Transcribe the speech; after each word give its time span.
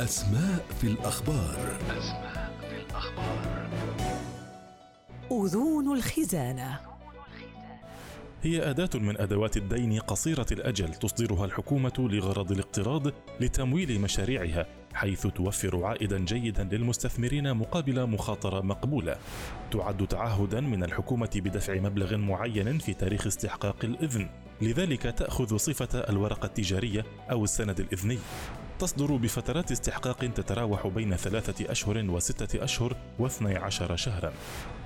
أسماء 0.00 0.66
في 0.80 0.86
الأخبار 0.86 1.78
أسماء 1.98 2.52
في 2.60 2.76
الأخبار 2.76 3.68
أذون 5.32 5.96
الخزانة 5.96 6.80
هي 8.42 8.70
أداة 8.70 8.90
من 8.94 9.20
أدوات 9.20 9.56
الدين 9.56 9.98
قصيرة 9.98 10.46
الأجل 10.52 10.94
تصدرها 10.94 11.44
الحكومة 11.44 11.92
لغرض 11.98 12.52
الاقتراض 12.52 13.06
لتمويل 13.40 14.00
مشاريعها 14.00 14.66
حيث 14.94 15.26
توفر 15.26 15.84
عائدا 15.84 16.18
جيدا 16.18 16.64
للمستثمرين 16.64 17.54
مقابل 17.54 18.06
مخاطرة 18.06 18.60
مقبولة. 18.60 19.16
تعد 19.70 20.06
تعهدا 20.06 20.60
من 20.60 20.84
الحكومة 20.84 21.30
بدفع 21.34 21.74
مبلغ 21.74 22.16
معين 22.16 22.78
في 22.78 22.94
تاريخ 22.94 23.26
استحقاق 23.26 23.84
الإذن، 23.84 24.28
لذلك 24.62 25.02
تأخذ 25.02 25.56
صفة 25.56 25.98
الورقة 25.98 26.46
التجارية 26.46 27.04
أو 27.30 27.44
السند 27.44 27.80
الإذني. 27.80 28.18
تصدر 28.78 29.16
بفترات 29.16 29.72
استحقاق 29.72 30.16
تتراوح 30.16 30.86
بين 30.86 31.16
ثلاثة 31.16 31.72
أشهر 31.72 32.10
وستة 32.10 32.64
أشهر 32.64 32.96
واثني 33.18 33.56
عشر 33.56 33.96
شهرا. 33.96 34.32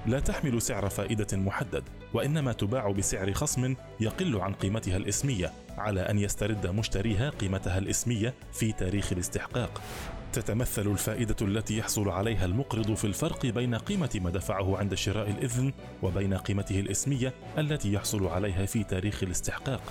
لا 0.06 0.20
تحمل 0.20 0.62
سعر 0.62 0.88
فائدة 0.88 1.36
محدد 1.36 1.84
وإنما 2.14 2.52
تباع 2.52 2.90
بسعر 2.90 3.32
خصم 3.32 3.74
يقل 4.00 4.40
عن 4.40 4.52
قيمتها 4.52 4.96
الإسمية 4.96 5.52
على 5.78 6.00
أن 6.00 6.18
يسترد 6.18 6.66
مشتريها 6.66 7.30
قيمتها 7.30 7.78
الإسمية 7.78 8.34
في 8.52 8.72
تاريخ 8.72 9.12
الاستحقاق. 9.12 9.82
تتمثل 10.32 10.86
الفائدة 10.86 11.36
التي 11.42 11.78
يحصل 11.78 12.08
عليها 12.08 12.44
المقرض 12.44 12.94
في 12.94 13.04
الفرق 13.04 13.46
بين 13.46 13.74
قيمة 13.74 14.20
ما 14.22 14.30
دفعه 14.30 14.78
عند 14.78 14.94
شراء 14.94 15.30
الإذن 15.30 15.72
وبين 16.02 16.34
قيمته 16.34 16.80
الإسمية 16.80 17.32
التي 17.58 17.92
يحصل 17.92 18.26
عليها 18.26 18.66
في 18.66 18.84
تاريخ 18.84 19.22
الاستحقاق. 19.22 19.82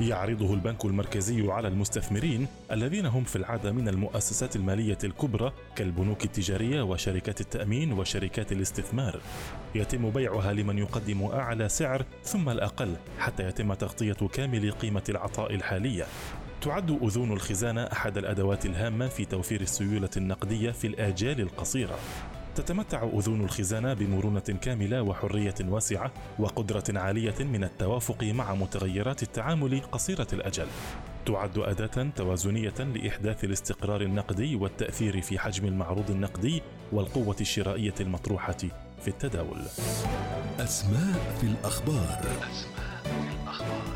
يعرضه 0.00 0.54
البنك 0.54 0.84
المركزي 0.84 1.50
على 1.50 1.68
المستثمرين 1.68 2.46
الذين 2.72 3.06
هم 3.06 3.24
في 3.24 3.36
العادة 3.36 3.72
من 3.72 3.88
المؤسسات 3.88 4.56
المالية 4.56 4.98
الكبرى 5.04 5.52
كالبنوك 5.76 6.24
التجارية 6.24 6.82
وشركات 6.82 7.40
التأمين 7.40 7.92
وشركات 7.92 8.52
الاستثمار. 8.52 9.20
يتم 9.74 10.10
بيعها 10.10 10.52
لمن 10.52 10.78
يقدم 10.78 11.24
أعلى 11.24 11.68
سعر 11.68 12.04
ثم 12.24 12.48
الأقل 12.48 12.96
حتى 13.18 13.42
يتم 13.42 13.74
تغطية 13.74 14.28
كامل 14.32 14.70
قيمة 14.72 15.04
العطاء 15.08 15.54
الحالية. 15.54 16.06
تعد 16.60 16.90
أذون 17.02 17.32
الخزانة 17.32 17.82
أحد 17.82 18.18
الأدوات 18.18 18.66
الهامة 18.66 19.08
في 19.08 19.24
توفير 19.24 19.60
السيولة 19.60 20.10
النقدية 20.16 20.70
في 20.70 20.86
الآجال 20.86 21.40
القصيرة. 21.40 21.98
تتمتع 22.56 23.02
أذون 23.02 23.40
الخزانة 23.40 23.94
بمرونة 23.94 24.40
كاملة 24.40 25.02
وحرية 25.02 25.54
واسعة 25.68 26.12
وقدرة 26.38 26.84
عالية 26.88 27.44
من 27.44 27.64
التوافق 27.64 28.24
مع 28.24 28.54
متغيرات 28.54 29.22
التعامل 29.22 29.80
قصيرة 29.92 30.26
الأجل. 30.32 30.66
تعد 31.26 31.58
أداة 31.58 32.10
توازنية 32.16 32.74
لإحداث 32.78 33.44
الاستقرار 33.44 34.00
النقدي 34.00 34.56
والتأثير 34.56 35.20
في 35.20 35.38
حجم 35.38 35.66
المعروض 35.66 36.10
النقدي 36.10 36.62
والقوة 36.92 37.36
الشرائية 37.40 37.94
المطروحة 38.00 38.58
في 39.02 39.08
التداول. 39.08 39.58
أسماء 40.58 41.36
في 41.40 41.46
الأخبار 41.46 42.20
أسماء 42.50 43.02
في 43.04 43.42
الأخبار 43.42 43.95